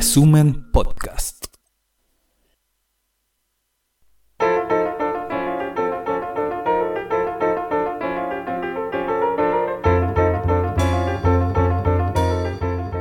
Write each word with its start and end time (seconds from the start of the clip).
Resumen 0.00 0.72
Podcast. 0.72 1.44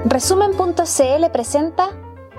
Resumen.cl 0.03 1.31
presenta 1.31 1.87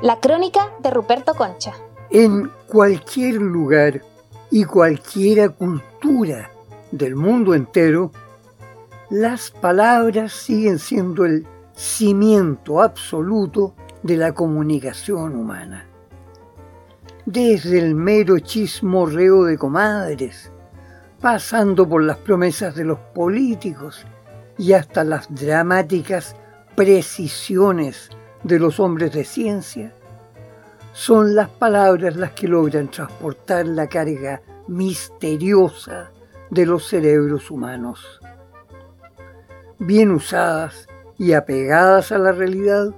La 0.03 0.21
crónica 0.21 0.71
de 0.83 0.91
Ruperto 0.91 1.33
Concha. 1.35 1.73
En 2.11 2.53
cualquier 2.67 3.37
lugar 3.37 4.03
y 4.51 4.65
cualquier 4.65 5.53
cultura 5.53 6.51
del 6.93 7.17
mundo 7.17 7.55
entero, 7.55 8.13
las 9.09 9.51
palabras 9.51 10.35
siguen 10.35 10.79
siendo 10.79 11.25
el 11.25 11.47
cimiento 11.75 12.83
absoluto 12.83 13.75
de 14.03 14.17
la 14.17 14.33
comunicación 14.33 15.37
humana. 15.37 15.87
Desde 17.27 17.79
el 17.79 17.95
mero 17.95 18.39
chismorreo 18.39 19.45
de 19.45 19.59
comadres, 19.59 20.51
pasando 21.21 21.89
por 21.89 22.03
las 22.03 22.17
promesas 22.17 22.75
de 22.75 22.85
los 22.85 22.99
políticos 23.15 24.07
y 24.57 24.73
hasta 24.73 25.05
las 25.05 25.33
dramáticas 25.35 26.35
precisiones 26.75 28.11
de 28.43 28.59
los 28.59 28.81
hombres 28.81 29.13
de 29.13 29.25
ciencia, 29.25 29.95
son 30.93 31.35
las 31.35 31.49
palabras 31.49 32.17
las 32.17 32.33
que 32.33 32.49
logran 32.49 32.91
transportar 32.91 33.67
la 33.67 33.87
carga 33.87 34.43
misteriosa 34.67 36.11
de 36.51 36.67
los 36.67 36.89
cerebros 36.89 37.51
humanos. 37.51 38.21
Bien 39.79 40.11
usadas 40.11 40.89
y 41.17 41.33
apegadas 41.33 42.13
a 42.13 42.19
la 42.19 42.33
realidad, 42.33 42.95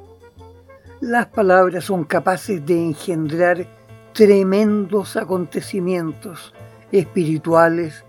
las 1.03 1.27
palabras 1.27 1.87
son 1.87 2.05
capaces 2.05 2.65
de 2.65 2.81
engendrar 2.81 3.67
tremendos 4.13 5.17
acontecimientos 5.17 6.55
espirituales, 6.93 8.05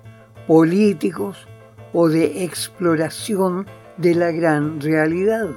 políticos 0.45 1.47
o 1.91 2.07
de 2.07 2.43
exploración 2.43 3.65
de 3.97 4.13
la 4.13 4.29
gran 4.29 4.79
realidad. 4.79 5.47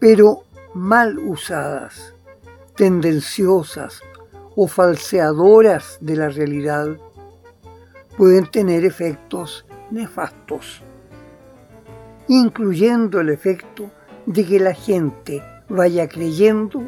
Pero 0.00 0.44
mal 0.72 1.18
usadas, 1.18 2.14
tendenciosas 2.74 4.00
o 4.56 4.66
falseadoras 4.66 5.98
de 6.00 6.16
la 6.16 6.30
realidad, 6.30 6.96
pueden 8.16 8.46
tener 8.46 8.86
efectos 8.86 9.66
nefastos, 9.90 10.82
incluyendo 12.26 13.20
el 13.20 13.28
efecto 13.28 13.90
de 14.26 14.44
que 14.44 14.60
la 14.60 14.74
gente 14.74 15.42
vaya 15.68 16.08
creyendo 16.08 16.82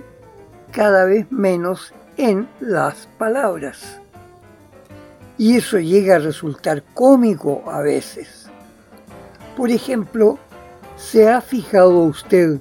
cada 0.72 1.04
vez 1.04 1.30
menos 1.30 1.92
en 2.16 2.48
las 2.60 3.08
palabras. 3.18 4.00
Y 5.36 5.56
eso 5.56 5.78
llega 5.78 6.16
a 6.16 6.20
resultar 6.20 6.84
cómico 6.94 7.64
a 7.70 7.80
veces. 7.80 8.48
Por 9.56 9.70
ejemplo, 9.70 10.38
¿se 10.96 11.28
ha 11.28 11.40
fijado 11.40 11.98
usted 12.00 12.58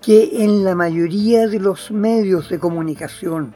que 0.00 0.44
en 0.44 0.64
la 0.64 0.74
mayoría 0.74 1.46
de 1.46 1.60
los 1.60 1.90
medios 1.90 2.48
de 2.48 2.58
comunicación 2.58 3.54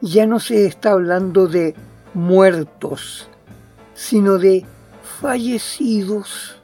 ya 0.00 0.26
no 0.26 0.40
se 0.40 0.66
está 0.66 0.90
hablando 0.90 1.46
de 1.46 1.74
muertos, 2.12 3.28
sino 3.94 4.38
de 4.38 4.64
fallecidos? 5.20 6.60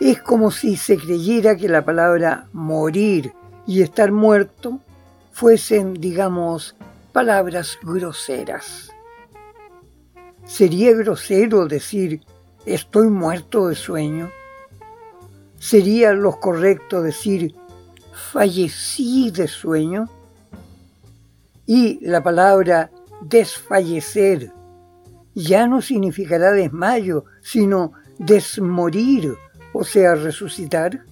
Es 0.00 0.22
como 0.22 0.50
si 0.50 0.76
se 0.76 0.96
creyera 0.96 1.56
que 1.56 1.68
la 1.68 1.84
palabra 1.84 2.48
morir 2.54 3.34
y 3.66 3.82
estar 3.82 4.10
muerto 4.10 4.80
fuesen, 5.30 5.92
digamos, 5.92 6.74
palabras 7.12 7.78
groseras. 7.82 8.90
¿Sería 10.46 10.92
grosero 10.92 11.66
decir 11.66 12.22
estoy 12.64 13.08
muerto 13.08 13.68
de 13.68 13.74
sueño? 13.74 14.30
¿Sería 15.58 16.14
lo 16.14 16.40
correcto 16.40 17.02
decir 17.02 17.54
fallecí 18.32 19.30
de 19.30 19.48
sueño? 19.48 20.08
Y 21.66 22.04
la 22.06 22.22
palabra 22.22 22.90
desfallecer 23.20 24.50
ya 25.34 25.66
no 25.66 25.82
significará 25.82 26.52
desmayo, 26.52 27.26
sino 27.42 27.92
desmorir 28.18 29.36
o 29.72 29.84
sea, 29.84 30.14
resucitar. 30.14 31.04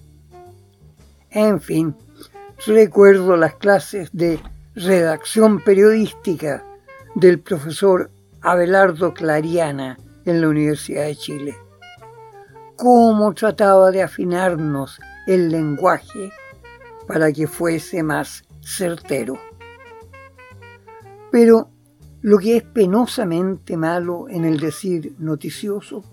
En 1.29 1.61
fin, 1.61 1.95
recuerdo 2.65 3.37
las 3.37 3.55
clases 3.55 4.09
de 4.13 4.39
redacción 4.75 5.61
periodística 5.63 6.63
del 7.15 7.39
profesor 7.39 8.11
Abelardo 8.41 9.13
Clariana 9.13 9.97
en 10.25 10.41
la 10.41 10.49
Universidad 10.49 11.05
de 11.05 11.15
Chile. 11.15 11.55
Cómo 12.77 13.33
trataba 13.33 13.91
de 13.91 14.03
afinarnos 14.03 14.99
el 15.27 15.49
lenguaje 15.49 16.31
para 17.07 17.31
que 17.31 17.47
fuese 17.47 18.03
más 18.03 18.43
certero. 18.61 19.37
Pero 21.31 21.69
lo 22.21 22.37
que 22.37 22.57
es 22.57 22.63
penosamente 22.63 23.77
malo 23.77 24.27
en 24.29 24.45
el 24.45 24.59
decir 24.59 25.15
noticioso 25.19 26.03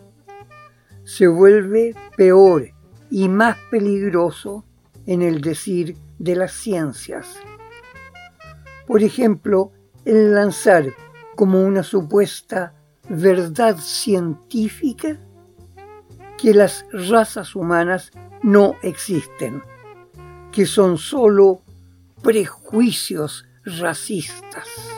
se 1.06 1.28
vuelve 1.28 1.94
peor 2.17 2.69
y 3.11 3.28
más 3.28 3.56
peligroso 3.71 4.65
en 5.06 5.22
el 5.22 5.41
decir 5.41 5.97
de 6.19 6.34
las 6.34 6.53
ciencias. 6.53 7.39
Por 8.89 9.05
ejemplo, 9.05 9.71
el 10.05 10.34
lanzar 10.34 10.93
como 11.37 11.62
una 11.62 11.84
supuesta 11.84 12.75
verdad 13.09 13.77
científica 13.78 15.21
que 16.39 16.53
las 16.53 16.84
razas 16.91 17.55
humanas 17.55 18.11
no 18.43 18.75
existen, 18.83 19.62
que 20.50 20.67
son 20.67 20.99
solo 20.99 21.62
prejuicios 22.21 23.47
racistas. 23.65 24.95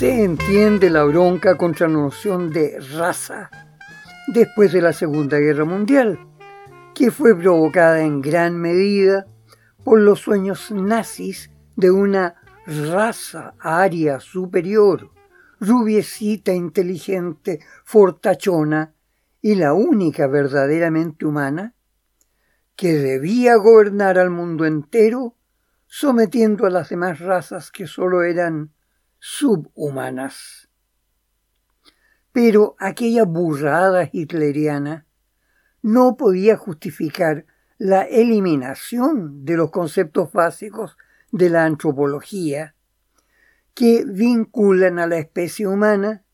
Se 0.00 0.24
entiende 0.24 0.88
la 0.88 1.04
bronca 1.04 1.58
contra 1.58 1.86
la 1.86 1.92
noción 1.92 2.48
de 2.48 2.80
raza 2.80 3.50
después 4.28 4.72
de 4.72 4.80
la 4.80 4.94
Segunda 4.94 5.36
Guerra 5.36 5.66
Mundial, 5.66 6.18
que 6.94 7.10
fue 7.10 7.38
provocada 7.38 8.00
en 8.00 8.22
gran 8.22 8.56
medida 8.56 9.26
por 9.84 10.00
los 10.00 10.20
sueños 10.20 10.70
nazis 10.70 11.50
de 11.76 11.90
una 11.90 12.36
raza 12.64 13.52
aria 13.60 14.20
superior, 14.20 15.10
rubiecita, 15.60 16.54
inteligente, 16.54 17.60
fortachona 17.84 18.94
y 19.42 19.54
la 19.56 19.74
única 19.74 20.26
verdaderamente 20.28 21.26
humana, 21.26 21.74
que 22.74 22.94
debía 22.94 23.56
gobernar 23.56 24.18
al 24.18 24.30
mundo 24.30 24.64
entero, 24.64 25.36
sometiendo 25.86 26.64
a 26.64 26.70
las 26.70 26.88
demás 26.88 27.18
razas 27.20 27.70
que 27.70 27.86
sólo 27.86 28.22
eran 28.22 28.70
subhumanas. 29.20 30.68
Pero 32.32 32.74
aquella 32.78 33.24
burrada 33.24 34.08
hitleriana 34.10 35.06
no 35.82 36.16
podía 36.16 36.56
justificar 36.56 37.46
la 37.78 38.02
eliminación 38.02 39.44
de 39.44 39.56
los 39.56 39.70
conceptos 39.70 40.32
básicos 40.32 40.96
de 41.32 41.48
la 41.48 41.64
antropología 41.64 42.74
que 43.74 44.04
vinculan 44.04 44.98
a 44.98 45.06
la 45.06 45.18
especie 45.18 45.66
humana 45.66 46.24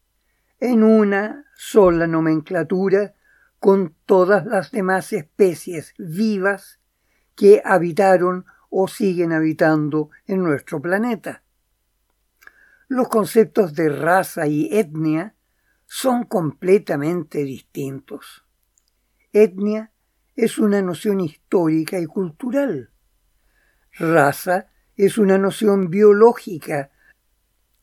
en 0.59 0.83
una 0.83 1.45
sola 1.55 2.07
nomenclatura 2.07 3.15
con 3.59 3.95
todas 4.07 4.47
las 4.47 4.71
demás 4.71 5.13
especies 5.13 5.95
vivas 5.99 6.81
que 7.35 7.63
habitaron 7.65 8.47
o 8.71 8.89
siguen 8.89 9.33
habitando 9.33 10.11
en 10.27 10.43
nuestro 10.43 10.81
planeta. 10.81 11.43
Los 12.89 13.09
conceptos 13.09 13.75
de 13.75 13.89
raza 13.89 14.47
y 14.47 14.69
etnia 14.71 15.35
son 15.87 16.25
completamente 16.25 17.43
distintos. 17.43 18.45
Etnia 19.33 19.91
es 20.37 20.59
una 20.59 20.81
noción 20.83 21.21
histórica 21.21 21.99
y 21.99 22.07
cultural. 22.07 22.91
Raza 23.93 24.69
es 24.95 25.19
una 25.19 25.37
noción 25.37 25.91
biológica 25.91 26.91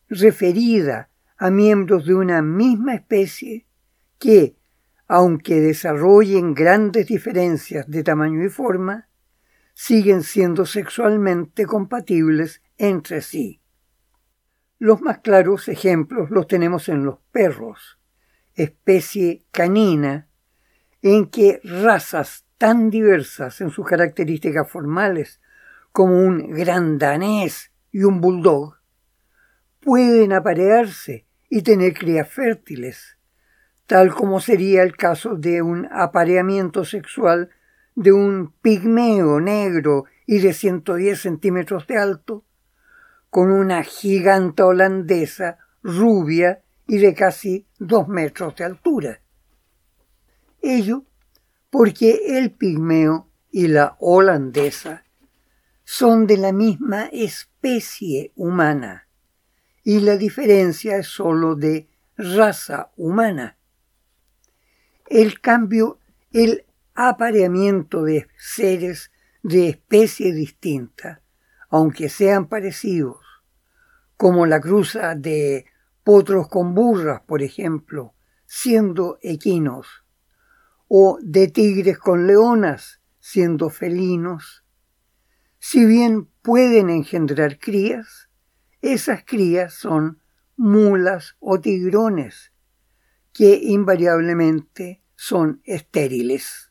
referida 0.07 1.09
a 1.37 1.49
miembros 1.49 2.05
de 2.05 2.15
una 2.15 2.41
misma 2.41 2.95
especie 2.95 3.65
que, 4.19 4.55
aunque 5.07 5.59
desarrollen 5.59 6.53
grandes 6.53 7.07
diferencias 7.07 7.89
de 7.89 8.03
tamaño 8.03 8.41
y 8.45 8.49
forma, 8.49 9.09
siguen 9.73 10.23
siendo 10.23 10.65
sexualmente 10.65 11.65
compatibles 11.65 12.61
entre 12.77 13.21
sí. 13.21 13.62
Los 14.83 15.01
más 15.01 15.19
claros 15.19 15.69
ejemplos 15.69 16.29
los 16.29 16.45
tenemos 16.45 16.89
en 16.89 17.05
los 17.05 17.19
perros, 17.31 18.01
especie 18.53 19.45
canina 19.49 20.27
en 21.01 21.27
que 21.27 21.61
razas 21.63 22.43
tan 22.57 22.89
diversas 22.89 23.61
en 23.61 23.69
sus 23.69 23.87
características 23.87 24.69
formales 24.69 25.39
como 25.93 26.19
un 26.19 26.51
gran 26.51 26.97
danés 26.97 27.71
y 27.93 28.03
un 28.03 28.19
bulldog 28.19 28.75
pueden 29.79 30.33
aparearse 30.33 31.27
y 31.49 31.61
tener 31.61 31.93
crías 31.93 32.27
fértiles, 32.27 33.17
tal 33.87 34.13
como 34.13 34.41
sería 34.41 34.83
el 34.83 34.97
caso 34.97 35.35
de 35.35 35.61
un 35.61 35.87
apareamiento 35.93 36.83
sexual 36.83 37.51
de 37.95 38.11
un 38.11 38.51
pigmeo 38.61 39.39
negro 39.39 40.03
y 40.25 40.39
de 40.39 40.51
110 40.51 41.21
centímetros 41.21 41.87
de 41.87 41.97
alto 41.97 42.43
con 43.33 43.49
una 43.49 43.81
giganta 43.81 44.63
holandesa 44.63 45.57
rubia 45.81 46.61
y 46.85 46.99
de 46.99 47.15
casi 47.15 47.65
dos 47.79 48.07
metros 48.07 48.55
de 48.55 48.63
altura. 48.63 49.21
Ello 50.61 51.03
porque 51.71 52.37
el 52.37 52.51
pigmeo 52.51 53.27
y 53.49 53.69
la 53.69 53.97
holandesa 53.97 55.03
son 55.83 56.27
de 56.27 56.37
la 56.37 56.51
misma 56.51 57.05
especie 57.11 58.31
humana 58.35 59.07
y 59.83 60.01
la 60.01 60.15
diferencia 60.15 60.97
es 60.97 61.07
sólo 61.07 61.55
de 61.55 61.87
raza 62.15 62.91
humana. 62.97 63.57
El 65.07 65.41
cambio, 65.41 65.97
el 66.33 66.65
apareamiento 66.93 68.03
de 68.03 68.27
seres 68.37 69.11
de 69.41 69.69
especie 69.69 70.33
distinta, 70.33 71.23
aunque 71.71 72.09
sean 72.09 72.45
parecidos, 72.45 73.22
como 74.17 74.45
la 74.45 74.59
cruza 74.59 75.15
de 75.15 75.65
potros 76.03 76.47
con 76.47 76.73
burras, 76.73 77.21
por 77.21 77.41
ejemplo, 77.41 78.13
siendo 78.45 79.17
equinos, 79.21 80.05
o 80.87 81.17
de 81.21 81.47
tigres 81.47 81.97
con 81.97 82.27
leonas, 82.27 83.01
siendo 83.19 83.69
felinos, 83.69 84.63
si 85.65 85.85
bien 85.85 86.25
pueden 86.41 86.89
engendrar 86.89 87.57
crías, 87.57 88.29
esas 88.81 89.23
crías 89.23 89.73
son 89.73 90.21
mulas 90.57 91.37
o 91.39 91.61
tigrones, 91.61 92.51
que 93.31 93.55
invariablemente 93.63 95.01
son 95.15 95.61
estériles. 95.63 96.69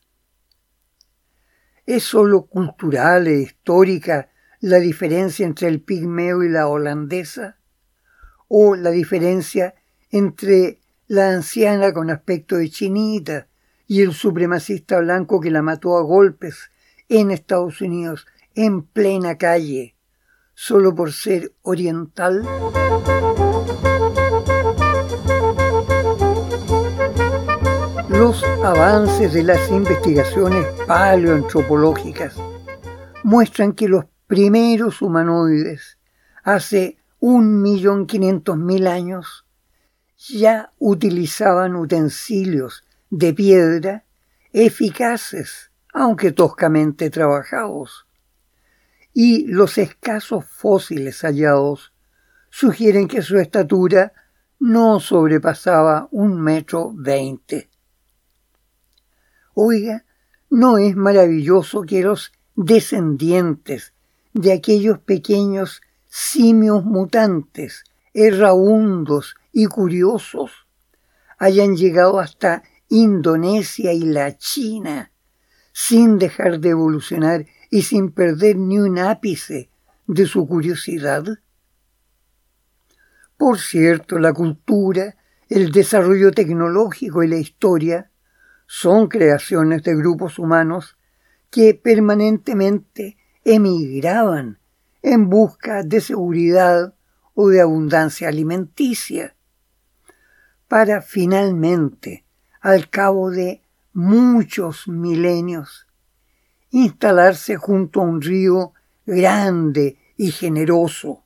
¿Es 1.87 2.03
sólo 2.03 2.45
cultural 2.45 3.27
e 3.27 3.39
histórica 3.39 4.29
la 4.63 4.79
diferencia 4.79 5.45
entre 5.45 5.67
el 5.67 5.81
pigmeo 5.81 6.41
y 6.41 6.47
la 6.47 6.69
holandesa? 6.69 7.57
¿O 8.47 8.77
la 8.77 8.91
diferencia 8.91 9.75
entre 10.09 10.79
la 11.07 11.31
anciana 11.31 11.91
con 11.91 12.09
aspecto 12.09 12.55
de 12.55 12.69
chinita 12.69 13.47
y 13.87 14.03
el 14.03 14.13
supremacista 14.13 14.99
blanco 14.99 15.41
que 15.41 15.51
la 15.51 15.61
mató 15.61 15.97
a 15.97 16.01
golpes 16.01 16.71
en 17.09 17.29
Estados 17.29 17.81
Unidos 17.81 18.25
en 18.55 18.83
plena 18.83 19.37
calle, 19.37 19.97
solo 20.53 20.95
por 20.95 21.11
ser 21.11 21.51
oriental? 21.63 22.47
Los 28.07 28.41
avances 28.63 29.33
de 29.33 29.43
las 29.43 29.69
investigaciones 29.69 30.65
paleoantropológicas 30.87 32.37
muestran 33.23 33.73
que 33.73 33.89
los 33.89 34.05
primeros 34.33 35.03
humanoides, 35.03 35.99
hace 36.43 36.97
un 37.19 37.61
millón 37.61 38.07
quinientos 38.07 38.57
mil 38.57 38.87
años, 38.87 39.45
ya 40.17 40.73
utilizaban 40.79 41.75
utensilios 41.75 42.83
de 43.11 43.31
piedra 43.31 44.05
eficaces, 44.51 45.69
aunque 45.93 46.31
toscamente 46.31 47.11
trabajados. 47.11 48.07
Y 49.13 49.45
los 49.45 49.77
escasos 49.77 50.45
fósiles 50.45 51.21
hallados 51.21 51.93
sugieren 52.49 53.07
que 53.07 53.21
su 53.21 53.37
estatura 53.37 54.13
no 54.59 54.99
sobrepasaba 54.99 56.07
un 56.09 56.41
metro 56.41 56.91
veinte. 56.95 57.69
Oiga, 59.53 60.05
¿no 60.49 60.79
es 60.79 60.95
maravilloso 60.95 61.83
que 61.83 62.01
los 62.01 62.31
descendientes 62.55 63.92
de 64.33 64.53
aquellos 64.53 64.99
pequeños 64.99 65.81
simios 66.07 66.83
mutantes, 66.83 67.83
erraundos 68.13 69.35
y 69.51 69.65
curiosos, 69.65 70.51
hayan 71.37 71.75
llegado 71.75 72.19
hasta 72.19 72.63
Indonesia 72.89 73.93
y 73.93 74.01
la 74.01 74.37
China, 74.37 75.11
sin 75.71 76.19
dejar 76.19 76.59
de 76.59 76.69
evolucionar 76.69 77.45
y 77.69 77.81
sin 77.81 78.11
perder 78.11 78.57
ni 78.57 78.77
un 78.79 78.99
ápice 78.99 79.69
de 80.05 80.25
su 80.25 80.47
curiosidad? 80.47 81.23
Por 83.37 83.59
cierto, 83.59 84.19
la 84.19 84.33
cultura, 84.33 85.15
el 85.49 85.71
desarrollo 85.71 86.31
tecnológico 86.31 87.23
y 87.23 87.27
la 87.27 87.37
historia 87.37 88.11
son 88.67 89.07
creaciones 89.07 89.83
de 89.83 89.95
grupos 89.95 90.39
humanos 90.39 90.97
que 91.49 91.73
permanentemente 91.73 93.17
emigraban 93.45 94.59
en 95.01 95.29
busca 95.29 95.83
de 95.83 96.01
seguridad 96.01 96.93
o 97.33 97.49
de 97.49 97.61
abundancia 97.61 98.29
alimenticia, 98.29 99.35
para 100.67 101.01
finalmente, 101.01 102.23
al 102.61 102.89
cabo 102.89 103.29
de 103.29 103.61
muchos 103.93 104.87
milenios, 104.87 105.87
instalarse 106.71 107.57
junto 107.57 108.01
a 108.01 108.05
un 108.05 108.21
río 108.21 108.73
grande 109.05 109.97
y 110.17 110.31
generoso, 110.31 111.23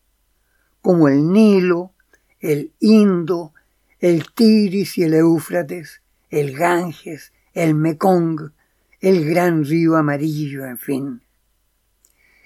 como 0.81 1.07
el 1.07 1.31
Nilo, 1.31 1.93
el 2.39 2.73
Indo, 2.79 3.53
el 3.99 4.31
Tigris 4.33 4.97
y 4.97 5.03
el 5.03 5.13
Éufrates, 5.13 6.01
el 6.29 6.55
Ganges, 6.55 7.31
el 7.53 7.73
Mekong, 7.75 8.51
el 8.99 9.25
gran 9.29 9.63
río 9.63 9.95
amarillo, 9.95 10.65
en 10.65 10.77
fin. 10.77 11.21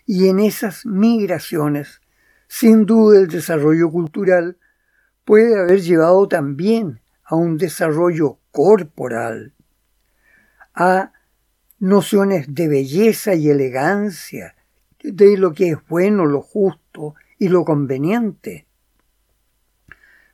Y 0.05 0.27
en 0.29 0.39
esas 0.39 0.85
migraciones, 0.85 2.01
sin 2.47 2.85
duda 2.85 3.19
el 3.19 3.27
desarrollo 3.27 3.89
cultural 3.89 4.57
puede 5.25 5.59
haber 5.59 5.81
llevado 5.81 6.27
también 6.27 7.01
a 7.23 7.35
un 7.35 7.57
desarrollo 7.57 8.39
corporal, 8.51 9.53
a 10.73 11.13
nociones 11.79 12.53
de 12.53 12.67
belleza 12.67 13.35
y 13.35 13.49
elegancia, 13.49 14.55
de 15.03 15.37
lo 15.37 15.53
que 15.53 15.71
es 15.71 15.77
bueno, 15.87 16.25
lo 16.25 16.41
justo 16.41 17.15
y 17.37 17.47
lo 17.47 17.65
conveniente. 17.65 18.65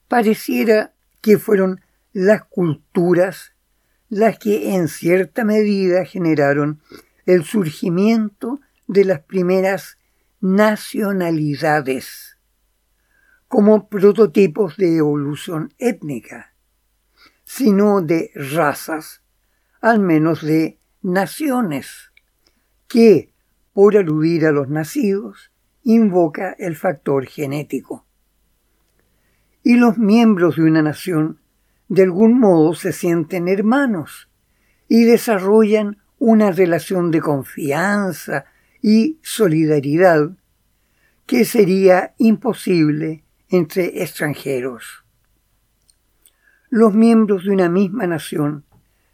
Pareciera 0.08 0.94
que 1.22 1.38
fueron 1.38 1.82
las 2.14 2.44
culturas 2.46 3.54
las 4.10 4.40
que 4.40 4.76
en 4.76 4.88
cierta 4.88 5.44
medida 5.44 6.06
generaron 6.06 6.82
el 7.26 7.44
surgimiento 7.44 8.60
de 8.88 9.06
las 9.06 9.20
primeras 9.20 9.98
nacionalidades 10.40 12.38
como 13.48 13.88
prototipos 13.88 14.76
de 14.78 14.98
evolución 14.98 15.74
étnica, 15.78 16.54
sino 17.44 18.02
de 18.02 18.32
razas, 18.36 19.22
al 19.80 20.00
menos 20.00 20.42
de 20.42 20.80
naciones, 21.02 22.12
que, 22.88 23.34
por 23.74 23.96
aludir 23.96 24.46
a 24.46 24.52
los 24.52 24.68
nacidos, 24.70 25.52
invoca 25.84 26.56
el 26.60 26.76
factor 26.76 27.26
genético. 27.26 28.06
Y 29.64 29.76
los 29.76 29.98
miembros 29.98 30.58
de 30.58 30.64
una 30.64 30.82
nación 30.82 31.40
de 31.88 32.04
algún 32.04 32.40
modo 32.40 32.74
se 32.74 32.92
sienten 32.92 33.48
hermanos 33.48 34.30
y 34.90 35.06
desarrollan 35.06 36.02
una 36.20 36.52
relación 36.52 37.12
de 37.12 37.22
confianza 37.22 38.46
y 38.82 39.20
solidaridad 39.22 40.32
que 41.26 41.46
sería 41.46 42.14
imposible 42.18 43.24
entre 43.50 44.02
extranjeros. 44.02 45.04
Los 46.70 46.94
miembros 46.94 47.46
de 47.46 47.52
una 47.52 47.70
misma 47.70 48.08
nación, 48.08 48.66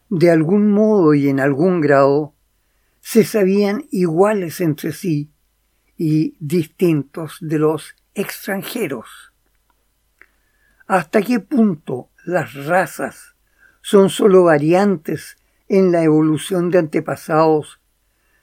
de 0.10 0.30
algún 0.32 0.72
modo 0.72 1.14
y 1.14 1.30
en 1.30 1.40
algún 1.40 1.82
grado, 1.82 2.34
se 3.02 3.24
sabían 3.24 3.86
iguales 3.92 4.62
entre 4.62 4.92
sí 4.92 5.32
y 5.98 6.36
distintos 6.40 7.38
de 7.42 7.60
los 7.60 7.96
extranjeros. 8.14 9.34
¿Hasta 10.88 11.22
qué 11.22 11.40
punto 11.40 12.10
las 12.26 12.54
razas 12.66 13.36
son 13.82 14.10
sólo 14.10 14.44
variantes 14.44 15.38
en 15.68 15.92
la 15.92 16.04
evolución 16.04 16.70
de 16.70 16.80
antepasados, 16.80 17.80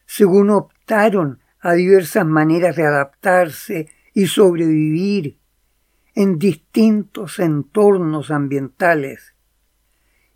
según 0.06 0.50
a 0.92 1.72
diversas 1.74 2.26
maneras 2.26 2.76
de 2.76 2.84
adaptarse 2.84 3.88
y 4.14 4.26
sobrevivir 4.26 5.38
en 6.14 6.38
distintos 6.38 7.38
entornos 7.38 8.30
ambientales, 8.30 9.34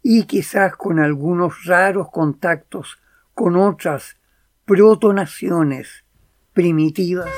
y 0.03 0.25
quizás 0.25 0.77
con 0.77 1.01
algunos 1.01 1.65
raros 1.65 2.11
contactos 2.11 2.99
con 3.35 3.57
otras 3.57 4.17
protonaciones 4.65 6.05
primitivas. 6.53 7.31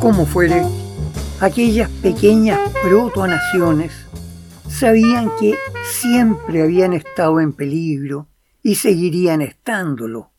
Como 0.00 0.26
fuere, 0.26 0.62
aquellas 1.40 1.88
pequeñas 2.02 2.60
protonaciones 2.82 4.03
sabían 4.74 5.30
que 5.38 5.54
siempre 5.84 6.60
habían 6.60 6.94
estado 6.94 7.38
en 7.38 7.52
peligro 7.52 8.28
y 8.60 8.74
seguirían 8.74 9.40
estándolo. 9.40 10.32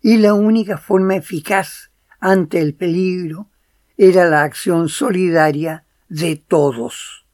Y 0.00 0.16
la 0.16 0.32
única 0.32 0.78
forma 0.78 1.16
eficaz 1.16 1.90
ante 2.18 2.60
el 2.60 2.74
peligro 2.74 3.50
era 3.98 4.24
la 4.24 4.42
acción 4.42 4.88
solidaria 4.88 5.84
de 6.08 6.36
todos. 6.36 7.26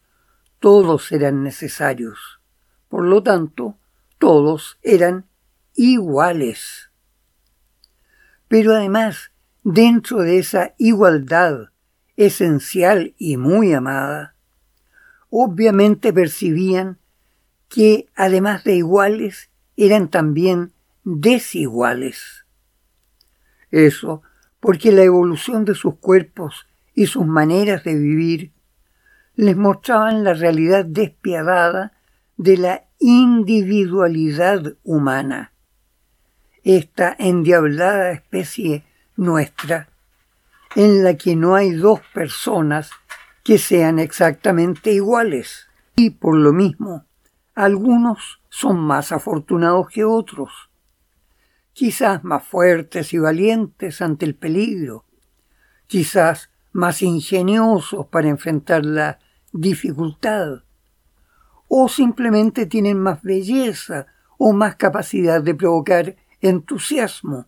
Todos 0.59 1.13
eran 1.13 1.41
necesarios. 1.41 2.41
Por 2.89 3.05
lo 3.05 3.23
tanto, 3.23 3.77
todos 4.17 4.77
eran 4.81 5.25
iguales. 5.73 6.91
Pero 8.49 8.75
además, 8.75 9.31
dentro 9.63 10.21
de 10.21 10.39
esa 10.39 10.73
igualdad 10.77 11.69
esencial 12.17 13.15
y 13.17 13.37
muy 13.37 13.73
amada, 13.73 14.35
obviamente 15.29 16.13
percibían 16.13 16.97
que, 17.67 18.07
además 18.15 18.63
de 18.63 18.75
iguales, 18.75 19.49
eran 19.77 20.09
también 20.09 20.73
desiguales. 21.03 22.45
Eso 23.71 24.23
porque 24.59 24.91
la 24.91 25.03
evolución 25.03 25.65
de 25.65 25.75
sus 25.75 25.95
cuerpos 25.95 26.67
y 26.93 27.07
sus 27.07 27.25
maneras 27.25 27.83
de 27.83 27.95
vivir 27.95 28.51
les 29.35 29.55
mostraban 29.55 30.23
la 30.23 30.33
realidad 30.33 30.83
despiadada 30.85 31.93
de 32.35 32.57
la 32.57 32.85
individualidad 32.99 34.75
humana. 34.83 35.53
Esta 36.63 37.15
endiablada 37.17 38.11
especie 38.11 38.83
nuestra, 39.15 39.89
en 40.75 41.03
la 41.03 41.15
que 41.15 41.35
no 41.35 41.55
hay 41.55 41.71
dos 41.71 42.01
personas 42.13 42.91
que 43.49 43.57
sean 43.57 43.97
exactamente 43.97 44.93
iguales. 44.93 45.69
Y 45.95 46.11
por 46.11 46.35
lo 46.35 46.53
mismo, 46.53 47.05
algunos 47.55 48.43
son 48.47 48.77
más 48.79 49.11
afortunados 49.11 49.87
que 49.89 50.05
otros, 50.05 50.69
quizás 51.73 52.23
más 52.23 52.43
fuertes 52.43 53.11
y 53.11 53.17
valientes 53.17 54.03
ante 54.03 54.27
el 54.27 54.35
peligro, 54.35 55.03
quizás 55.87 56.51
más 56.73 57.01
ingeniosos 57.01 58.05
para 58.05 58.27
enfrentar 58.27 58.85
la 58.85 59.17
dificultad, 59.51 60.61
o 61.67 61.89
simplemente 61.89 62.67
tienen 62.67 62.99
más 62.99 63.23
belleza 63.23 64.05
o 64.37 64.53
más 64.53 64.75
capacidad 64.75 65.41
de 65.41 65.55
provocar 65.55 66.17
entusiasmo. 66.39 67.47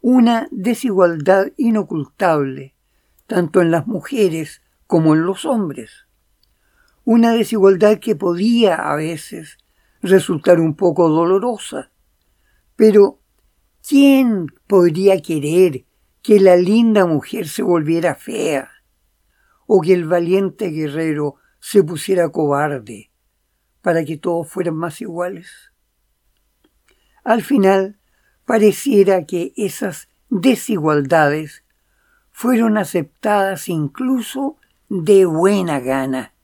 Una 0.00 0.46
desigualdad 0.52 1.48
inocultable, 1.56 2.75
tanto 3.26 3.60
en 3.60 3.70
las 3.70 3.86
mujeres 3.86 4.62
como 4.86 5.14
en 5.14 5.24
los 5.24 5.44
hombres. 5.44 6.06
Una 7.04 7.32
desigualdad 7.32 7.98
que 7.98 8.16
podía 8.16 8.74
a 8.74 8.96
veces 8.96 9.58
resultar 10.02 10.60
un 10.60 10.74
poco 10.74 11.08
dolorosa. 11.08 11.90
Pero, 12.76 13.20
¿quién 13.86 14.46
podría 14.66 15.20
querer 15.20 15.84
que 16.22 16.40
la 16.40 16.56
linda 16.56 17.06
mujer 17.06 17.48
se 17.48 17.62
volviera 17.62 18.14
fea? 18.14 18.70
¿O 19.66 19.80
que 19.80 19.92
el 19.92 20.04
valiente 20.04 20.68
guerrero 20.68 21.36
se 21.60 21.82
pusiera 21.82 22.28
cobarde 22.28 23.10
para 23.82 24.04
que 24.04 24.16
todos 24.16 24.48
fueran 24.48 24.76
más 24.76 25.00
iguales? 25.00 25.72
Al 27.24 27.42
final, 27.42 27.98
pareciera 28.44 29.26
que 29.26 29.52
esas 29.56 30.08
desigualdades 30.28 31.64
fueron 32.38 32.76
aceptadas 32.76 33.66
incluso 33.70 34.58
de 34.90 35.24
buena 35.24 35.80
gana. 35.80 36.34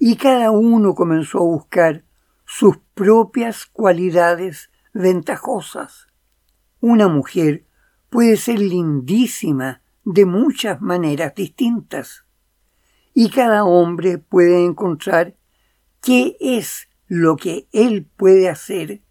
Y 0.00 0.16
cada 0.16 0.50
uno 0.50 0.96
comenzó 0.96 1.38
a 1.38 1.42
buscar 1.42 2.02
sus 2.44 2.78
propias 2.94 3.66
cualidades 3.66 4.68
ventajosas. 4.92 6.08
Una 6.80 7.06
mujer 7.06 7.64
puede 8.08 8.36
ser 8.36 8.58
lindísima 8.58 9.80
de 10.04 10.26
muchas 10.26 10.82
maneras 10.82 11.36
distintas 11.36 12.24
y 13.14 13.30
cada 13.30 13.62
hombre 13.62 14.18
puede 14.18 14.64
encontrar 14.64 15.36
qué 16.02 16.36
es 16.40 16.88
lo 17.06 17.36
que 17.36 17.68
él 17.70 18.08
puede 18.16 18.48
hacer 18.48 19.02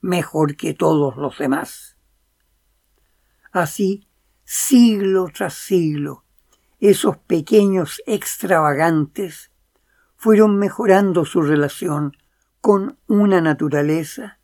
mejor 0.00 0.56
que 0.56 0.72
todos 0.72 1.18
los 1.18 1.36
demás. 1.36 1.98
Así, 3.52 4.05
siglo 4.48 5.28
tras 5.34 5.54
siglo, 5.54 6.22
esos 6.78 7.16
pequeños 7.18 8.00
extravagantes 8.06 9.50
fueron 10.14 10.56
mejorando 10.56 11.24
su 11.24 11.42
relación 11.42 12.16
con 12.60 12.96
una 13.08 13.40
naturaleza 13.40 14.38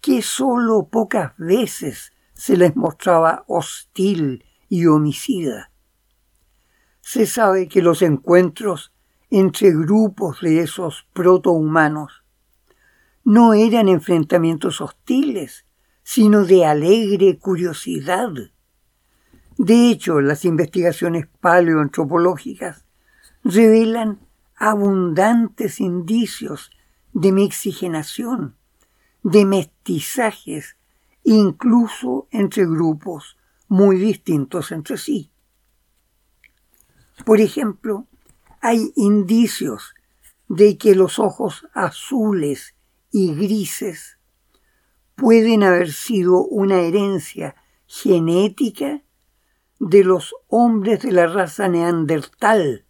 que 0.00 0.22
sólo 0.22 0.88
pocas 0.88 1.32
veces 1.38 2.12
se 2.34 2.56
les 2.56 2.76
mostraba 2.76 3.44
hostil 3.48 4.44
y 4.68 4.86
homicida. 4.86 5.72
Se 7.00 7.26
sabe 7.26 7.66
que 7.66 7.82
los 7.82 8.02
encuentros 8.02 8.92
entre 9.28 9.72
grupos 9.72 10.40
de 10.40 10.60
esos 10.60 11.08
protohumanos 11.12 12.22
no 13.24 13.54
eran 13.54 13.88
enfrentamientos 13.88 14.80
hostiles, 14.80 15.66
sino 16.04 16.44
de 16.44 16.64
alegre 16.64 17.38
curiosidad 17.38 18.30
de 19.58 19.90
hecho, 19.90 20.20
las 20.20 20.44
investigaciones 20.44 21.26
paleoantropológicas 21.40 22.84
revelan 23.42 24.20
abundantes 24.54 25.80
indicios 25.80 26.70
de 27.12 27.32
mixigenación, 27.32 28.56
de 29.22 29.44
mestizajes, 29.46 30.76
incluso 31.22 32.28
entre 32.30 32.66
grupos 32.66 33.38
muy 33.68 33.96
distintos 33.96 34.72
entre 34.72 34.98
sí. 34.98 35.30
Por 37.24 37.40
ejemplo, 37.40 38.06
hay 38.60 38.92
indicios 38.94 39.94
de 40.48 40.76
que 40.76 40.94
los 40.94 41.18
ojos 41.18 41.66
azules 41.72 42.74
y 43.10 43.34
grises 43.34 44.18
pueden 45.14 45.62
haber 45.62 45.92
sido 45.92 46.44
una 46.44 46.80
herencia 46.80 47.56
genética 47.86 49.02
de 49.78 50.04
los 50.04 50.34
hombres 50.48 51.02
de 51.02 51.12
la 51.12 51.26
raza 51.26 51.68
neandertal 51.68 52.84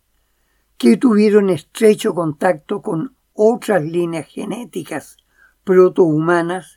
que 0.78 0.96
tuvieron 0.96 1.50
estrecho 1.50 2.14
contacto 2.14 2.82
con 2.82 3.16
otras 3.32 3.82
líneas 3.82 4.26
genéticas 4.28 5.16
protohumanas 5.64 6.76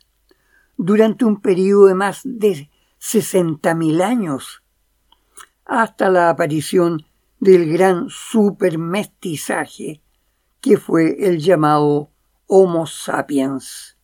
durante 0.76 1.24
un 1.24 1.40
periodo 1.40 1.86
de 1.86 1.94
más 1.94 2.22
de 2.24 2.70
60.000 3.00 4.02
años, 4.02 4.62
hasta 5.64 6.10
la 6.10 6.28
aparición 6.30 7.06
del 7.38 7.72
gran 7.72 8.08
supermestizaje 8.08 10.02
que 10.60 10.76
fue 10.76 11.16
el 11.26 11.38
llamado 11.38 12.10
Homo 12.46 12.86
sapiens, 12.86 13.96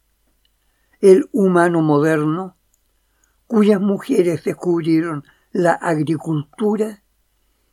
el 1.01 1.29
humano 1.33 1.83
moderno, 1.83 2.57
cuyas 3.47 3.81
mujeres 3.81 4.45
descubrieron 4.45 5.25
la 5.57 5.73
agricultura 5.73 7.03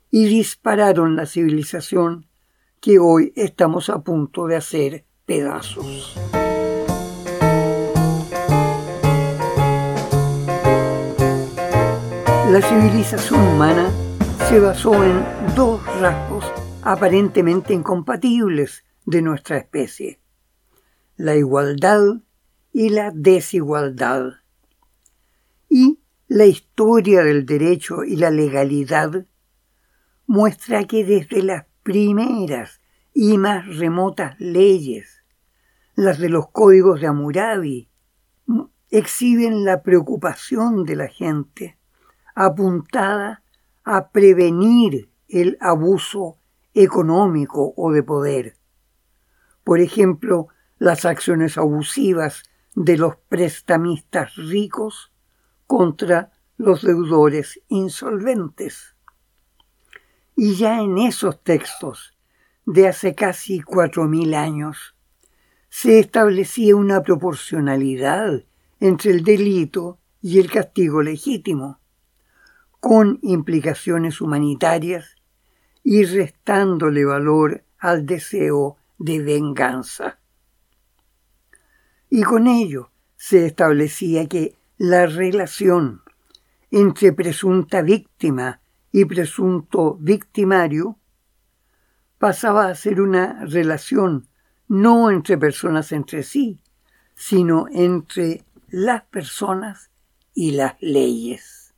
y 0.10 0.28
dispararon 0.28 1.18
la 1.18 1.26
civilización 1.26 2.28
que 2.80 2.98
hoy 2.98 3.34
estamos 3.36 3.90
a 3.90 4.04
punto 4.04 4.48
de 4.48 4.56
hacer 4.56 5.06
pedazos. 5.26 6.16
La 12.50 12.62
civilización 12.62 13.42
humana 13.50 13.92
se 14.48 14.62
basó 14.62 15.04
en 15.04 15.22
dos 15.54 15.86
rasgos 16.00 16.46
aparentemente 16.84 17.74
incompatibles 17.74 18.86
de 19.06 19.22
nuestra 19.22 19.58
especie, 19.58 20.22
la 21.18 21.36
igualdad 21.36 22.00
y 22.72 22.92
la 22.92 23.12
desigualdad. 23.14 24.43
La 26.36 26.48
historia 26.48 27.22
del 27.22 27.46
derecho 27.46 28.04
y 28.04 28.16
la 28.16 28.32
legalidad 28.32 29.28
muestra 30.26 30.86
que 30.86 31.06
desde 31.06 31.44
las 31.44 31.68
primeras 31.84 32.82
y 33.14 33.38
más 33.38 33.78
remotas 33.78 34.40
leyes, 34.40 35.24
las 35.94 36.18
de 36.18 36.30
los 36.30 36.50
códigos 36.50 37.02
de 37.02 37.06
Hammurabi, 37.06 37.88
exhiben 38.90 39.64
la 39.64 39.84
preocupación 39.84 40.86
de 40.86 40.96
la 40.96 41.08
gente 41.08 41.78
apuntada 42.34 43.44
a 43.84 44.10
prevenir 44.10 45.12
el 45.28 45.60
abuso 45.62 46.40
económico 46.74 47.76
o 47.78 47.92
de 47.92 48.02
poder. 48.02 48.58
Por 49.64 49.82
ejemplo, 49.82 50.48
las 50.80 51.06
acciones 51.06 51.60
abusivas 51.60 52.42
de 52.74 52.98
los 52.98 53.18
prestamistas 53.30 54.36
ricos 54.36 55.13
contra 55.68 56.32
los 56.58 56.82
deudores 56.82 57.60
insolventes. 57.68 58.96
Y 60.36 60.56
ya 60.56 60.82
en 60.82 60.98
esos 60.98 61.44
textos 61.44 62.18
de 62.66 62.88
hace 62.88 63.14
casi 63.14 63.62
cuatro 63.62 64.06
mil 64.06 64.34
años 64.34 64.96
se 65.70 66.00
establecía 66.00 66.76
una 66.76 67.02
proporcionalidad 67.02 68.44
entre 68.80 69.12
el 69.12 69.24
delito 69.24 70.00
y 70.22 70.40
el 70.40 70.52
castigo 70.52 71.02
legítimo, 71.02 71.80
con 72.80 73.20
implicaciones 73.22 74.22
humanitarias 74.22 75.16
y 75.84 76.06
restándole 76.06 77.06
valor 77.06 77.64
al 77.78 78.06
deseo 78.06 78.78
de 78.98 79.22
venganza. 79.22 80.20
Y 82.10 82.24
con 82.24 82.48
ello 82.48 82.92
se 83.18 83.46
establecía 83.46 84.28
que 84.28 84.56
la 84.84 85.06
relación 85.06 86.02
entre 86.70 87.14
presunta 87.14 87.82
víctima 87.82 88.60
y 88.92 89.06
presunto 89.06 89.96
victimario 89.96 91.00
pasaba 92.18 92.68
a 92.68 92.76
ser 92.76 93.00
una 93.00 93.46
relación 93.46 94.28
no 94.68 95.10
entre 95.10 95.38
personas 95.38 95.94
entre 95.94 96.22
sí, 96.24 96.60
sino 97.16 97.68
entre 97.72 98.44
las 98.68 99.06
personas 99.06 99.90
y 100.34 100.52
las 100.52 100.76
leyes. 100.82 101.74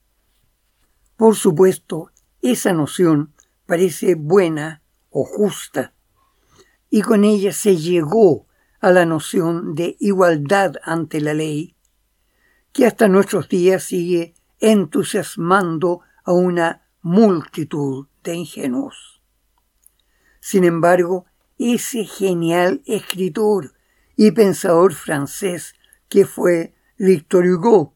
Por 1.15 1.35
supuesto, 1.35 2.09
esa 2.41 2.73
noción 2.73 3.35
parece 3.67 4.15
buena 4.15 4.81
o 5.11 5.25
justa, 5.25 5.93
y 6.89 7.03
con 7.03 7.23
ella 7.23 7.51
se 7.51 7.77
llegó 7.77 8.47
a 8.79 8.89
la 8.89 9.05
noción 9.05 9.75
de 9.75 9.95
igualdad 9.99 10.77
ante 10.83 11.21
la 11.21 11.35
ley, 11.35 11.74
que 12.75 12.85
hasta 12.85 13.07
nuestros 13.07 13.47
días 13.47 13.85
sigue 13.85 14.33
entusiasmando 14.59 16.01
a 16.25 16.33
una 16.33 16.85
multitud 17.01 18.07
de 18.21 18.35
ingenuos. 18.35 19.21
Sin 20.41 20.65
embargo, 20.65 21.25
ese 21.57 22.03
genial 22.03 22.81
escritor 22.85 23.71
y 24.17 24.31
pensador 24.31 24.93
francés 24.93 25.73
que 26.09 26.25
fue 26.25 26.75
Victor 26.97 27.45
Hugo, 27.45 27.95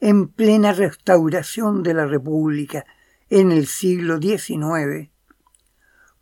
en 0.00 0.28
plena 0.28 0.72
restauración 0.72 1.82
de 1.82 1.92
la 1.92 2.06
República 2.06 2.86
en 3.28 3.52
el 3.52 3.66
siglo 3.66 4.18
XIX, 4.18 5.10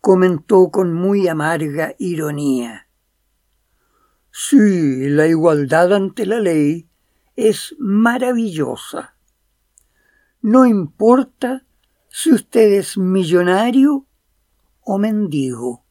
comentó 0.01 0.69
con 0.69 0.93
muy 0.93 1.29
amarga 1.29 1.95
ironía. 1.97 2.89
Sí, 4.31 5.07
la 5.07 5.27
igualdad 5.27 5.93
ante 5.93 6.25
la 6.25 6.41
ley 6.41 6.89
es 7.37 7.73
maravillosa. 7.79 9.15
No 10.41 10.65
importa 10.65 11.65
si 12.09 12.33
usted 12.33 12.73
es 12.73 12.97
millonario 12.97 14.05
o 14.81 14.97
mendigo 14.97 15.87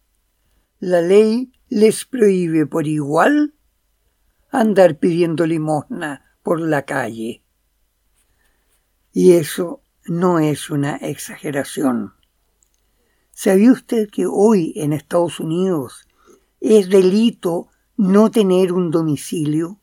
la 0.79 1.01
ley 1.01 1.53
les 1.69 2.05
prohíbe 2.05 2.67
por 2.67 2.87
igual 2.87 3.55
andar 4.51 4.99
pidiendo 4.99 5.47
limosna 5.47 6.37
por 6.43 6.61
la 6.61 6.85
calle. 6.85 7.43
Y 9.13 9.33
eso 9.33 9.81
no 10.05 10.39
es 10.39 10.69
una 10.69 10.97
exageración. 10.97 12.13
¿Sabía 13.33 13.73
usted 13.73 14.09
que 14.11 14.27
hoy 14.27 14.75
en 14.77 14.93
Estados 14.93 15.41
Unidos 15.41 16.07
es 16.61 16.91
delito 16.91 17.69
no 17.97 18.31
tener 18.31 18.73
un 18.73 18.91
domicilio? 18.91 19.81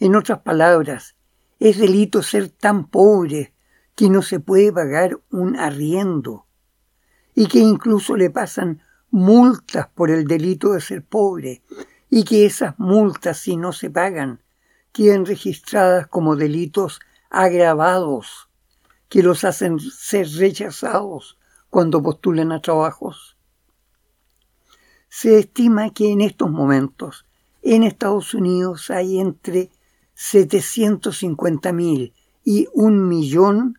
En 0.00 0.14
otras 0.14 0.40
palabras, 0.40 1.16
es 1.58 1.78
delito 1.78 2.22
ser 2.22 2.50
tan 2.50 2.86
pobre 2.86 3.52
que 3.96 4.08
no 4.08 4.22
se 4.22 4.38
puede 4.38 4.72
pagar 4.72 5.18
un 5.30 5.56
arriendo 5.56 6.46
y 7.34 7.46
que 7.48 7.58
incluso 7.58 8.16
le 8.16 8.30
pasan 8.30 8.82
multas 9.10 9.88
por 9.88 10.10
el 10.10 10.24
delito 10.24 10.72
de 10.72 10.80
ser 10.80 11.04
pobre 11.04 11.62
y 12.10 12.24
que 12.24 12.46
esas 12.46 12.78
multas, 12.78 13.38
si 13.38 13.56
no 13.56 13.72
se 13.72 13.90
pagan, 13.90 14.40
queden 14.92 15.26
registradas 15.26 16.06
como 16.06 16.36
delitos 16.36 17.00
agravados 17.28 18.48
que 19.08 19.22
los 19.22 19.42
hacen 19.42 19.80
ser 19.80 20.28
rechazados 20.28 21.38
cuando 21.70 22.02
postulen 22.02 22.52
a 22.52 22.60
trabajos. 22.60 23.36
Se 25.08 25.38
estima 25.38 25.90
que 25.90 26.12
en 26.12 26.20
estos 26.20 26.50
momentos 26.50 27.26
en 27.62 27.82
Estados 27.82 28.34
Unidos 28.34 28.90
hay 28.90 29.18
entre 29.18 29.70
750.000 30.18 32.12
y 32.44 32.66
un 32.74 33.08
millón 33.08 33.78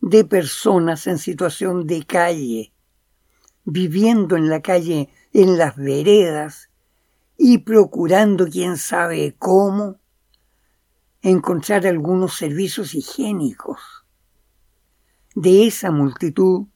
de 0.00 0.24
personas 0.24 1.06
en 1.06 1.18
situación 1.18 1.86
de 1.86 2.04
calle 2.04 2.72
viviendo 3.64 4.36
en 4.36 4.48
la 4.48 4.62
calle, 4.62 5.10
en 5.32 5.58
las 5.58 5.76
veredas, 5.76 6.70
y 7.36 7.58
procurando, 7.58 8.48
quién 8.48 8.76
sabe 8.76 9.34
cómo, 9.38 9.98
encontrar 11.22 11.86
algunos 11.86 12.36
servicios 12.36 12.94
higiénicos. 12.94 13.80
De 15.34 15.66
esa 15.66 15.90
multitud, 15.90 16.66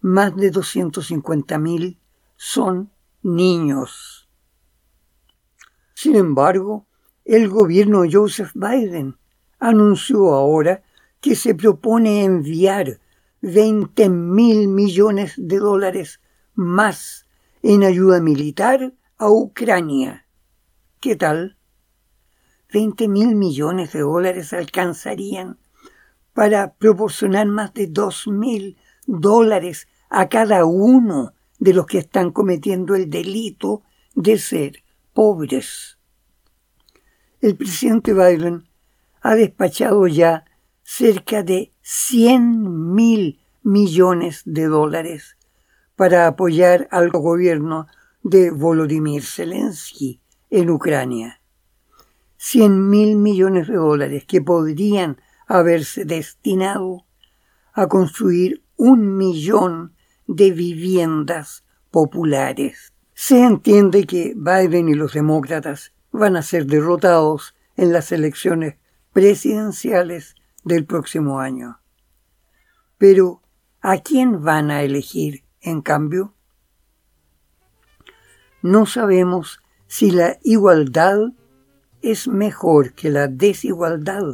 más 0.00 0.34
de 0.36 0.52
250.000 0.52 1.98
son 2.36 2.90
niños. 3.22 4.28
Sin 5.94 6.14
embargo, 6.16 6.86
el 7.26 7.48
gobierno 7.48 8.04
Joseph 8.10 8.52
Biden 8.54 9.18
anunció 9.58 10.32
ahora 10.32 10.84
que 11.20 11.34
se 11.34 11.56
propone 11.56 12.22
enviar 12.22 13.00
20 13.40 14.08
mil 14.10 14.68
millones 14.68 15.34
de 15.36 15.58
dólares 15.58 16.20
más 16.54 17.26
en 17.62 17.82
ayuda 17.82 18.20
militar 18.20 18.94
a 19.18 19.28
Ucrania. 19.28 20.24
¿Qué 21.00 21.16
tal? 21.16 21.58
20 22.72 23.08
mil 23.08 23.34
millones 23.34 23.92
de 23.92 24.00
dólares 24.00 24.52
alcanzarían 24.52 25.58
para 26.32 26.74
proporcionar 26.74 27.46
más 27.48 27.74
de 27.74 27.88
2 27.88 28.28
mil 28.28 28.76
dólares 29.06 29.88
a 30.10 30.28
cada 30.28 30.64
uno 30.64 31.32
de 31.58 31.74
los 31.74 31.86
que 31.86 31.98
están 31.98 32.30
cometiendo 32.30 32.94
el 32.94 33.10
delito 33.10 33.82
de 34.14 34.38
ser 34.38 34.84
pobres. 35.12 35.95
El 37.46 37.54
presidente 37.54 38.12
Biden 38.12 38.66
ha 39.22 39.36
despachado 39.36 40.08
ya 40.08 40.44
cerca 40.82 41.44
de 41.44 41.72
100 41.80 42.92
mil 42.92 43.38
millones 43.62 44.42
de 44.44 44.64
dólares 44.64 45.36
para 45.94 46.26
apoyar 46.26 46.88
al 46.90 47.10
gobierno 47.10 47.86
de 48.24 48.50
Volodymyr 48.50 49.22
Zelensky 49.22 50.20
en 50.50 50.70
Ucrania. 50.70 51.40
100 52.36 52.90
mil 52.90 53.14
millones 53.14 53.68
de 53.68 53.76
dólares 53.76 54.24
que 54.26 54.42
podrían 54.42 55.20
haberse 55.46 56.04
destinado 56.04 57.04
a 57.74 57.86
construir 57.86 58.64
un 58.74 59.16
millón 59.16 59.94
de 60.26 60.50
viviendas 60.50 61.62
populares. 61.92 62.92
Se 63.14 63.40
entiende 63.40 64.04
que 64.04 64.34
Biden 64.34 64.88
y 64.88 64.94
los 64.94 65.12
demócratas 65.12 65.92
van 66.16 66.36
a 66.36 66.42
ser 66.42 66.66
derrotados 66.66 67.54
en 67.76 67.92
las 67.92 68.12
elecciones 68.12 68.76
presidenciales 69.12 70.34
del 70.64 70.84
próximo 70.84 71.40
año. 71.40 71.80
Pero, 72.98 73.42
¿a 73.80 73.98
quién 73.98 74.42
van 74.42 74.70
a 74.70 74.82
elegir, 74.82 75.44
en 75.60 75.82
cambio? 75.82 76.34
No 78.62 78.86
sabemos 78.86 79.60
si 79.86 80.10
la 80.10 80.38
igualdad 80.42 81.18
es 82.02 82.28
mejor 82.28 82.94
que 82.94 83.10
la 83.10 83.28
desigualdad. 83.28 84.24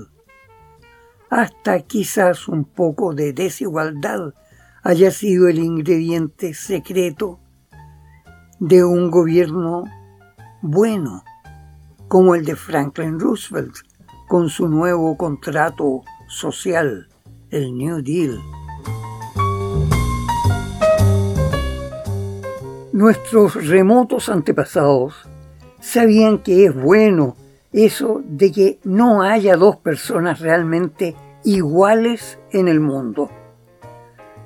Hasta 1.31 1.81
quizás 1.81 2.49
un 2.49 2.65
poco 2.65 3.15
de 3.15 3.33
desigualdad 3.33 4.35
haya 4.83 5.11
sido 5.11 5.49
el 5.49 5.59
ingrediente 5.59 6.55
secreto 6.55 7.41
de 8.59 8.85
un 8.85 9.11
gobierno 9.11 9.85
bueno, 10.61 11.25
como 12.13 12.35
el 12.35 12.45
de 12.45 12.57
Franklin 12.57 13.19
Roosevelt, 13.19 13.75
con 14.29 14.51
su 14.51 14.69
nuevo 14.69 15.17
contrato 15.17 16.03
social, 16.29 17.09
el 17.49 17.75
New 17.75 18.03
Deal. 18.03 18.39
Nuestros 22.93 23.67
remotos 23.67 24.29
antepasados 24.29 25.27
sabían 25.81 26.41
que 26.41 26.67
es 26.67 26.75
bueno 26.75 27.35
eso 27.73 28.21
de 28.27 28.53
que 28.53 28.79
no 28.85 29.23
haya 29.23 29.57
dos 29.57 29.79
personas 29.79 30.41
realmente 30.41 31.17
iguales 31.45 32.39
en 32.51 32.69
el 32.69 32.81
mundo. 32.81 33.31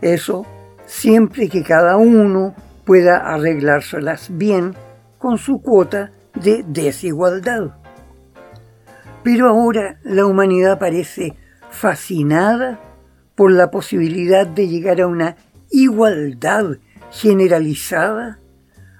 Eso 0.02 0.46
siempre 0.84 1.48
que 1.48 1.64
cada 1.64 1.96
uno 1.96 2.54
pueda 2.84 3.16
arreglárselas 3.16 4.28
bien 4.30 4.76
con 5.18 5.36
su 5.36 5.60
cuota 5.60 6.12
de 6.36 6.64
desigualdad. 6.66 7.76
Pero 9.22 9.48
ahora 9.48 9.98
la 10.04 10.26
humanidad 10.26 10.78
parece 10.78 11.36
fascinada 11.70 12.80
por 13.34 13.50
la 13.52 13.70
posibilidad 13.70 14.46
de 14.46 14.68
llegar 14.68 15.00
a 15.00 15.06
una 15.06 15.36
igualdad 15.70 16.78
generalizada 17.10 18.38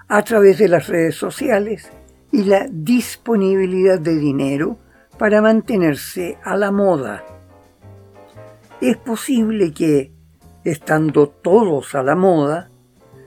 a 0.08 0.22
través 0.22 0.58
de 0.58 0.68
las 0.68 0.88
redes 0.88 1.16
sociales 1.16 1.90
y 2.32 2.44
la 2.44 2.66
disponibilidad 2.70 3.98
de 3.98 4.16
dinero 4.16 4.78
para 5.18 5.40
mantenerse 5.40 6.38
a 6.44 6.56
la 6.56 6.70
moda. 6.70 7.24
Es 8.80 8.96
posible 8.98 9.72
que, 9.72 10.12
estando 10.64 11.28
todos 11.28 11.94
a 11.94 12.02
la 12.02 12.14
moda, 12.14 12.70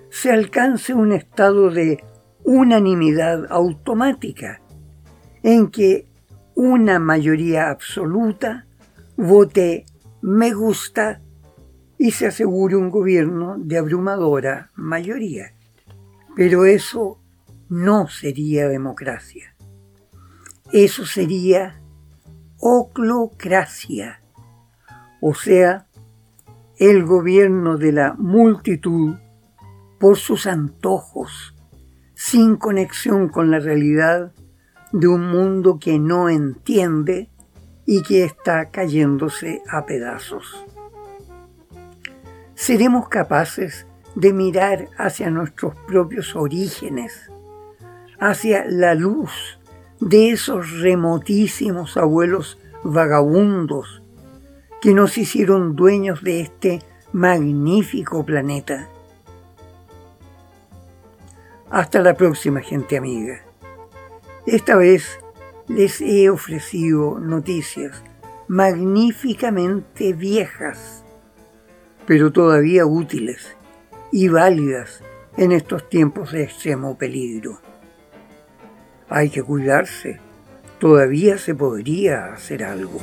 se 0.10 0.32
alcance 0.32 0.94
un 0.94 1.12
estado 1.12 1.70
de 1.70 2.04
unanimidad 2.44 3.46
automática, 3.52 4.62
en 5.44 5.70
que 5.70 6.08
una 6.56 7.00
mayoría 7.00 7.70
absoluta 7.70 8.66
vote 9.16 9.86
me 10.22 10.54
gusta 10.54 11.22
y 11.98 12.12
se 12.12 12.28
asegure 12.28 12.76
un 12.76 12.90
gobierno 12.90 13.56
de 13.58 13.78
abrumadora 13.78 14.72
mayoría. 14.76 15.54
Pero 16.36 16.66
eso 16.66 17.20
no 17.70 18.08
sería 18.08 18.68
democracia. 18.68 19.56
Eso 20.72 21.06
sería 21.06 21.82
oclocracia, 22.60 24.22
o 25.22 25.34
sea, 25.34 25.88
el 26.78 27.06
gobierno 27.06 27.78
de 27.78 27.92
la 27.92 28.14
multitud 28.14 29.16
por 30.00 30.18
sus 30.18 30.46
antojos, 30.48 31.56
sin 32.22 32.58
conexión 32.58 33.30
con 33.30 33.50
la 33.50 33.60
realidad 33.60 34.34
de 34.92 35.08
un 35.08 35.32
mundo 35.32 35.80
que 35.80 36.00
no 36.00 36.28
entiende 36.28 37.30
y 37.86 38.04
que 38.04 38.26
está 38.26 38.72
cayéndose 38.72 39.64
a 39.72 39.86
pedazos. 39.86 40.66
¿Seremos 42.56 43.08
capaces 43.08 43.88
de 44.16 44.34
mirar 44.34 44.90
hacia 44.98 45.30
nuestros 45.30 45.76
propios 45.88 46.36
orígenes, 46.36 47.32
hacia 48.20 48.66
la 48.66 48.96
luz 48.96 49.58
de 50.02 50.32
esos 50.32 50.82
remotísimos 50.82 51.96
abuelos 51.96 52.60
vagabundos 52.84 54.04
que 54.82 54.94
nos 54.94 55.18
hicieron 55.18 55.78
dueños 55.78 56.22
de 56.22 56.42
este 56.42 56.82
magnífico 57.14 58.26
planeta? 58.26 58.90
Hasta 61.72 62.02
la 62.02 62.16
próxima, 62.16 62.62
gente 62.62 62.98
amiga. 62.98 63.42
Esta 64.48 64.76
vez 64.76 65.20
les 65.68 66.02
he 66.02 66.28
ofrecido 66.32 67.20
noticias 67.20 68.04
magníficamente 68.48 70.14
viejas, 70.14 71.06
pero 72.08 72.32
todavía 72.32 72.88
útiles 72.88 73.56
y 74.12 74.30
válidas 74.30 75.04
en 75.38 75.52
estos 75.52 75.88
tiempos 75.88 76.32
de 76.32 76.44
extremo 76.44 76.98
peligro. 76.98 77.60
Hay 79.08 79.30
que 79.30 79.44
cuidarse, 79.44 80.20
todavía 80.80 81.38
se 81.38 81.54
podría 81.54 82.34
hacer 82.34 82.64
algo. 82.64 83.00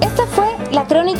Esta 0.00 0.26
fue 0.26 0.48
la 0.72 0.86
crónica 0.86 1.19